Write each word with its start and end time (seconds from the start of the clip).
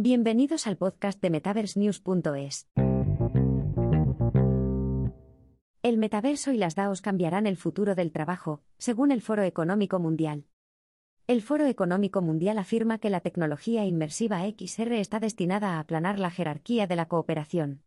Bienvenidos 0.00 0.68
al 0.68 0.76
podcast 0.76 1.20
de 1.20 1.28
MetaverseNews.es. 1.28 2.68
El 5.82 5.98
metaverso 5.98 6.52
y 6.52 6.56
las 6.56 6.76
DAOs 6.76 7.02
cambiarán 7.02 7.48
el 7.48 7.56
futuro 7.56 7.96
del 7.96 8.12
trabajo, 8.12 8.62
según 8.78 9.10
el 9.10 9.22
Foro 9.22 9.42
Económico 9.42 9.98
Mundial. 9.98 10.44
El 11.26 11.42
Foro 11.42 11.66
Económico 11.66 12.22
Mundial 12.22 12.58
afirma 12.58 12.98
que 12.98 13.10
la 13.10 13.22
tecnología 13.22 13.86
inmersiva 13.86 14.42
XR 14.48 14.92
está 15.00 15.18
destinada 15.18 15.72
a 15.72 15.80
aplanar 15.80 16.20
la 16.20 16.30
jerarquía 16.30 16.86
de 16.86 16.94
la 16.94 17.08
cooperación. 17.08 17.82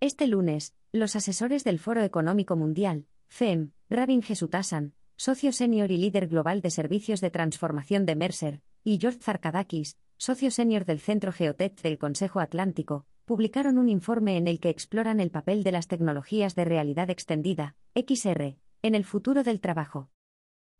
Este 0.00 0.26
lunes, 0.26 0.74
los 0.90 1.14
asesores 1.14 1.62
del 1.62 1.78
Foro 1.78 2.02
Económico 2.02 2.56
Mundial, 2.56 3.06
FEM, 3.28 3.70
Rabin 3.88 4.22
Jesutasan, 4.22 4.92
socio 5.14 5.52
senior 5.52 5.92
y 5.92 5.98
líder 5.98 6.26
global 6.26 6.62
de 6.62 6.70
servicios 6.70 7.20
de 7.20 7.30
transformación 7.30 8.06
de 8.06 8.16
Mercer, 8.16 8.60
y 8.82 8.98
George 8.98 9.20
Zarkadakis, 9.20 9.98
socio 10.18 10.50
senior 10.50 10.84
del 10.84 11.00
Centro 11.00 11.32
Geotech 11.32 11.80
del 11.80 11.96
Consejo 11.96 12.40
Atlántico, 12.40 13.06
publicaron 13.24 13.78
un 13.78 13.88
informe 13.88 14.36
en 14.36 14.48
el 14.48 14.58
que 14.58 14.68
exploran 14.68 15.20
el 15.20 15.30
papel 15.30 15.62
de 15.62 15.72
las 15.72 15.86
tecnologías 15.86 16.54
de 16.56 16.64
realidad 16.64 17.08
extendida, 17.08 17.76
XR, 17.94 18.56
en 18.82 18.94
el 18.94 19.04
futuro 19.04 19.44
del 19.44 19.60
trabajo. 19.60 20.10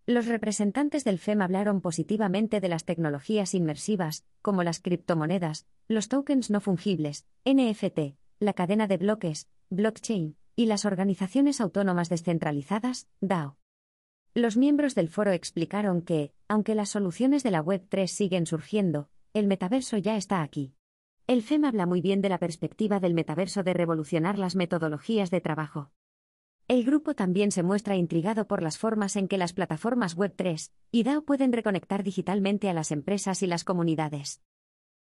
Los 0.06 0.26
representantes 0.26 1.04
del 1.04 1.18
FEM 1.18 1.42
hablaron 1.42 1.80
positivamente 1.80 2.60
de 2.60 2.68
las 2.68 2.84
tecnologías 2.84 3.54
inmersivas, 3.54 4.24
como 4.42 4.62
las 4.62 4.80
criptomonedas, 4.80 5.66
los 5.86 6.08
tokens 6.08 6.50
no 6.50 6.60
fungibles, 6.60 7.26
NFT, 7.44 8.16
la 8.40 8.54
cadena 8.54 8.86
de 8.86 8.96
bloques, 8.96 9.48
blockchain, 9.70 10.36
y 10.56 10.66
las 10.66 10.84
organizaciones 10.84 11.60
autónomas 11.60 12.08
descentralizadas, 12.08 13.06
DAO. 13.20 13.58
Los 14.34 14.56
miembros 14.56 14.94
del 14.94 15.08
foro 15.08 15.30
explicaron 15.30 16.02
que, 16.02 16.32
aunque 16.48 16.74
las 16.74 16.88
soluciones 16.88 17.42
de 17.42 17.50
la 17.50 17.62
Web3 17.62 18.06
siguen 18.06 18.46
surgiendo, 18.46 19.10
el 19.32 19.46
metaverso 19.46 19.96
ya 19.96 20.16
está 20.16 20.42
aquí. 20.42 20.74
El 21.26 21.42
FEM 21.42 21.66
habla 21.66 21.86
muy 21.86 22.00
bien 22.00 22.22
de 22.22 22.30
la 22.30 22.38
perspectiva 22.38 23.00
del 23.00 23.14
metaverso 23.14 23.62
de 23.62 23.74
revolucionar 23.74 24.38
las 24.38 24.56
metodologías 24.56 25.30
de 25.30 25.40
trabajo. 25.40 25.92
El 26.68 26.84
grupo 26.84 27.14
también 27.14 27.52
se 27.52 27.62
muestra 27.62 27.96
intrigado 27.96 28.46
por 28.46 28.62
las 28.62 28.78
formas 28.78 29.16
en 29.16 29.28
que 29.28 29.38
las 29.38 29.52
plataformas 29.52 30.16
Web3 30.16 30.72
y 30.90 31.02
DAO 31.02 31.22
pueden 31.22 31.52
reconectar 31.52 32.02
digitalmente 32.02 32.68
a 32.68 32.74
las 32.74 32.92
empresas 32.92 33.42
y 33.42 33.46
las 33.46 33.64
comunidades. 33.64 34.42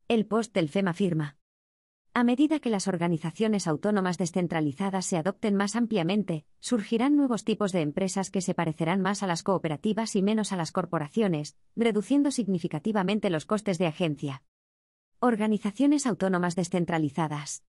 El 0.07 0.25
post 0.25 0.53
del 0.53 0.69
FEM 0.69 0.87
afirma. 0.87 1.38
A 2.13 2.23
medida 2.23 2.59
que 2.59 2.71
las 2.71 2.87
organizaciones 2.87 3.67
autónomas 3.67 4.17
descentralizadas 4.17 5.05
se 5.05 5.17
adopten 5.17 5.55
más 5.55 5.75
ampliamente, 5.75 6.45
surgirán 6.59 7.15
nuevos 7.15 7.43
tipos 7.43 7.71
de 7.71 7.81
empresas 7.81 8.31
que 8.31 8.41
se 8.41 8.55
parecerán 8.55 8.99
más 9.01 9.21
a 9.21 9.27
las 9.27 9.43
cooperativas 9.43 10.15
y 10.15 10.23
menos 10.23 10.51
a 10.51 10.57
las 10.57 10.71
corporaciones, 10.71 11.55
reduciendo 11.75 12.31
significativamente 12.31 13.29
los 13.29 13.45
costes 13.45 13.77
de 13.77 13.87
agencia. 13.87 14.43
Organizaciones 15.19 16.07
autónomas 16.07 16.55
descentralizadas. 16.55 17.63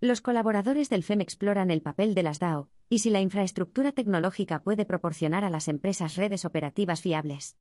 Los 0.00 0.20
colaboradores 0.20 0.88
del 0.88 1.04
FEM 1.04 1.20
exploran 1.20 1.70
el 1.70 1.82
papel 1.82 2.14
de 2.14 2.22
las 2.22 2.38
DAO, 2.38 2.70
y 2.88 2.98
si 3.00 3.10
la 3.10 3.20
infraestructura 3.20 3.92
tecnológica 3.92 4.62
puede 4.62 4.84
proporcionar 4.84 5.44
a 5.44 5.50
las 5.50 5.68
empresas 5.68 6.16
redes 6.16 6.44
operativas 6.44 7.02
fiables. 7.02 7.56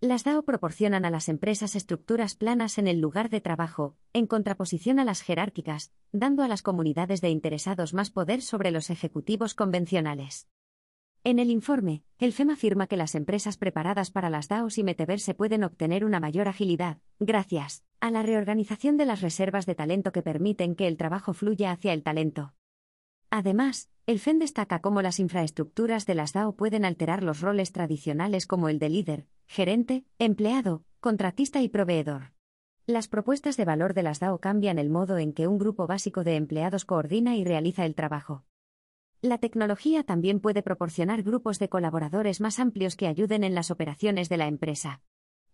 Las 0.00 0.22
DAO 0.22 0.44
proporcionan 0.44 1.04
a 1.04 1.10
las 1.10 1.28
empresas 1.28 1.74
estructuras 1.74 2.36
planas 2.36 2.78
en 2.78 2.86
el 2.86 3.00
lugar 3.00 3.30
de 3.30 3.40
trabajo, 3.40 3.96
en 4.12 4.28
contraposición 4.28 5.00
a 5.00 5.04
las 5.04 5.22
jerárquicas, 5.22 5.92
dando 6.12 6.44
a 6.44 6.48
las 6.48 6.62
comunidades 6.62 7.20
de 7.20 7.30
interesados 7.30 7.94
más 7.94 8.10
poder 8.10 8.40
sobre 8.40 8.70
los 8.70 8.90
ejecutivos 8.90 9.54
convencionales. 9.54 10.46
En 11.24 11.40
el 11.40 11.50
informe, 11.50 12.04
el 12.20 12.32
FEM 12.32 12.50
afirma 12.50 12.86
que 12.86 12.96
las 12.96 13.16
empresas 13.16 13.56
preparadas 13.56 14.12
para 14.12 14.30
las 14.30 14.46
DAOs 14.46 14.78
y 14.78 14.84
metaverse 14.84 15.34
pueden 15.34 15.64
obtener 15.64 16.04
una 16.04 16.20
mayor 16.20 16.46
agilidad, 16.46 16.98
gracias 17.18 17.82
a 17.98 18.12
la 18.12 18.22
reorganización 18.22 18.98
de 18.98 19.06
las 19.06 19.20
reservas 19.20 19.66
de 19.66 19.74
talento 19.74 20.12
que 20.12 20.22
permiten 20.22 20.76
que 20.76 20.86
el 20.86 20.96
trabajo 20.96 21.32
fluya 21.32 21.72
hacia 21.72 21.92
el 21.92 22.04
talento. 22.04 22.54
Además, 23.30 23.90
el 24.06 24.20
FEM 24.20 24.38
destaca 24.38 24.80
cómo 24.80 25.02
las 25.02 25.18
infraestructuras 25.18 26.06
de 26.06 26.14
las 26.14 26.34
DAO 26.34 26.54
pueden 26.54 26.84
alterar 26.84 27.24
los 27.24 27.40
roles 27.40 27.72
tradicionales 27.72 28.46
como 28.46 28.68
el 28.68 28.78
de 28.78 28.90
líder, 28.90 29.26
gerente, 29.48 30.04
empleado, 30.18 30.84
contratista 31.00 31.62
y 31.62 31.70
proveedor. 31.70 32.32
Las 32.86 33.08
propuestas 33.08 33.56
de 33.56 33.64
valor 33.64 33.94
de 33.94 34.02
las 34.02 34.20
DAO 34.20 34.40
cambian 34.40 34.78
el 34.78 34.90
modo 34.90 35.18
en 35.18 35.32
que 35.32 35.46
un 35.46 35.58
grupo 35.58 35.86
básico 35.86 36.22
de 36.22 36.36
empleados 36.36 36.84
coordina 36.84 37.34
y 37.34 37.44
realiza 37.44 37.86
el 37.86 37.94
trabajo. 37.94 38.44
La 39.22 39.38
tecnología 39.38 40.04
también 40.04 40.40
puede 40.40 40.62
proporcionar 40.62 41.22
grupos 41.22 41.58
de 41.58 41.68
colaboradores 41.68 42.40
más 42.40 42.60
amplios 42.60 42.94
que 42.94 43.08
ayuden 43.08 43.42
en 43.42 43.54
las 43.54 43.70
operaciones 43.70 44.28
de 44.28 44.36
la 44.36 44.46
empresa. 44.46 45.02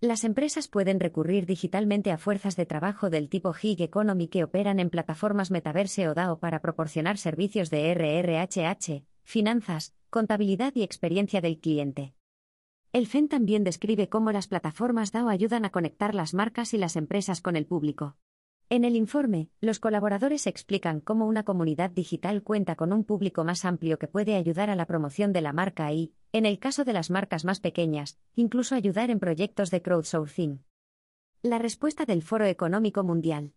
Las 0.00 0.25
empresas 0.25 0.69
pueden 0.69 1.00
recurrir 1.00 1.47
digitalmente 1.47 2.10
a 2.10 2.19
fuerzas 2.19 2.56
de 2.56 2.66
trabajo 2.66 3.10
del 3.10 3.28
tipo 3.28 3.53
gig 3.53 3.81
economy 3.81 4.28
que 4.28 4.44
operan 4.44 4.81
en 4.81 4.91
plataformas 4.91 5.50
metaverse 5.50 6.09
o 6.09 6.15
DAO 6.15 6.41
para 6.41 6.60
proporcionar 6.60 7.16
servicios 7.16 7.71
de 7.71 7.94
RRHH, 7.94 9.04
finanzas, 9.22 9.94
contabilidad 10.10 10.72
y 10.75 10.83
experiencia 10.83 11.41
del 11.41 11.59
cliente. 11.59 12.15
El 12.94 13.09
FEN 13.09 13.27
también 13.27 13.65
describe 13.65 14.09
cómo 14.09 14.31
las 14.31 14.47
plataformas 14.47 15.10
DAO 15.10 15.28
ayudan 15.28 15.65
a 15.65 15.71
conectar 15.71 16.15
las 16.15 16.32
marcas 16.32 16.75
y 16.75 16.78
las 16.78 16.94
empresas 16.94 17.41
con 17.41 17.56
el 17.56 17.66
público. 17.66 18.16
En 18.71 18.84
el 18.84 18.94
informe, 18.94 19.50
los 19.60 19.81
colaboradores 19.81 20.47
explican 20.47 21.00
cómo 21.00 21.27
una 21.27 21.43
comunidad 21.43 21.91
digital 21.91 22.44
cuenta 22.44 22.77
con 22.77 22.93
un 22.93 23.03
público 23.03 23.43
más 23.43 23.65
amplio 23.65 23.99
que 23.99 24.06
puede 24.06 24.37
ayudar 24.37 24.71
a 24.71 24.77
la 24.77 24.87
promoción 24.87 25.33
de 25.33 25.41
la 25.41 25.53
marca 25.53 25.93
y, 25.93 26.15
en 26.31 26.47
el 26.47 26.60
caso 26.60 26.84
de 26.84 26.93
las 26.93 27.10
marcas 27.10 27.44
más 27.44 27.59
pequeñas, 27.59 28.16
incluso 28.37 28.77
ayudar 28.77 29.10
en 29.10 29.19
proyectos 29.19 29.72
de 29.72 29.83
crowdsourcing. 29.83 30.62
La 31.43 31.59
respuesta 31.59 32.04
del 32.04 32.22
Foro 32.22 32.44
Económico 32.44 33.03
Mundial. 33.03 33.54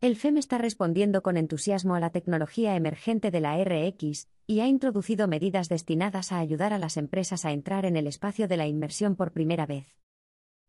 El 0.00 0.16
FEM 0.16 0.38
está 0.38 0.56
respondiendo 0.56 1.22
con 1.22 1.36
entusiasmo 1.36 1.94
a 1.94 2.00
la 2.00 2.08
tecnología 2.08 2.74
emergente 2.74 3.30
de 3.30 3.40
la 3.40 3.62
RX, 3.62 4.28
y 4.46 4.60
ha 4.60 4.66
introducido 4.66 5.28
medidas 5.28 5.68
destinadas 5.68 6.32
a 6.32 6.38
ayudar 6.38 6.72
a 6.72 6.78
las 6.78 6.96
empresas 6.96 7.44
a 7.44 7.52
entrar 7.52 7.84
en 7.84 7.98
el 7.98 8.06
espacio 8.06 8.48
de 8.48 8.56
la 8.56 8.66
inmersión 8.66 9.14
por 9.14 9.32
primera 9.32 9.66
vez. 9.66 9.98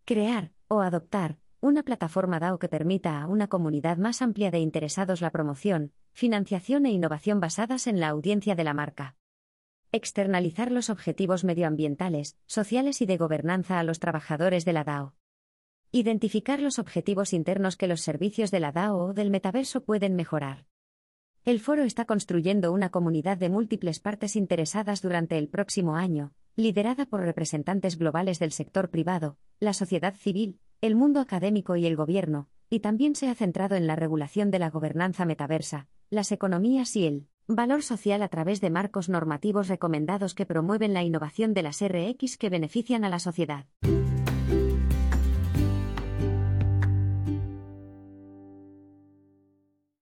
Crear, 0.03 0.51
o 0.67 0.81
adoptar, 0.81 1.37
una 1.61 1.83
plataforma 1.83 2.41
DAO 2.41 2.59
que 2.59 2.67
permita 2.67 3.21
a 3.21 3.27
una 3.27 3.47
comunidad 3.47 3.95
más 3.95 4.21
amplia 4.21 4.51
de 4.51 4.59
interesados 4.59 5.21
la 5.21 5.29
promoción, 5.29 5.93
financiación 6.11 6.85
e 6.85 6.91
innovación 6.91 7.39
basadas 7.39 7.87
en 7.87 8.01
la 8.01 8.09
audiencia 8.09 8.55
de 8.55 8.65
la 8.65 8.73
marca. 8.73 9.15
Externalizar 9.93 10.73
los 10.73 10.89
objetivos 10.89 11.45
medioambientales, 11.45 12.35
sociales 12.47 13.01
y 13.01 13.05
de 13.05 13.15
gobernanza 13.15 13.79
a 13.79 13.83
los 13.83 13.99
trabajadores 13.99 14.65
de 14.65 14.73
la 14.73 14.83
DAO. 14.83 15.15
Identificar 15.93 16.61
los 16.61 16.79
objetivos 16.79 17.33
internos 17.33 17.75
que 17.75 17.85
los 17.85 17.99
servicios 17.99 18.49
de 18.49 18.61
la 18.61 18.71
DAO 18.71 19.07
o 19.07 19.13
del 19.13 19.29
metaverso 19.29 19.83
pueden 19.83 20.15
mejorar. 20.15 20.65
El 21.43 21.59
foro 21.59 21.83
está 21.83 22.05
construyendo 22.05 22.71
una 22.71 22.91
comunidad 22.91 23.37
de 23.37 23.49
múltiples 23.49 23.99
partes 23.99 24.37
interesadas 24.37 25.01
durante 25.01 25.37
el 25.37 25.49
próximo 25.49 25.97
año, 25.97 26.31
liderada 26.55 27.05
por 27.05 27.19
representantes 27.19 27.97
globales 27.97 28.39
del 28.39 28.53
sector 28.53 28.89
privado, 28.89 29.37
la 29.59 29.73
sociedad 29.73 30.15
civil, 30.15 30.59
el 30.79 30.95
mundo 30.95 31.19
académico 31.19 31.75
y 31.75 31.85
el 31.85 31.97
gobierno, 31.97 32.47
y 32.69 32.79
también 32.79 33.13
se 33.13 33.27
ha 33.27 33.35
centrado 33.35 33.75
en 33.75 33.85
la 33.85 33.97
regulación 33.97 34.49
de 34.49 34.59
la 34.59 34.69
gobernanza 34.69 35.25
metaversa, 35.25 35.89
las 36.09 36.31
economías 36.31 36.95
y 36.95 37.05
el 37.05 37.27
valor 37.47 37.83
social 37.83 38.21
a 38.21 38.29
través 38.29 38.61
de 38.61 38.69
marcos 38.69 39.09
normativos 39.09 39.67
recomendados 39.67 40.35
que 40.35 40.45
promueven 40.45 40.93
la 40.93 41.03
innovación 41.03 41.53
de 41.53 41.63
las 41.63 41.83
RX 41.85 42.37
que 42.37 42.49
benefician 42.49 43.03
a 43.03 43.09
la 43.09 43.19
sociedad. 43.19 43.65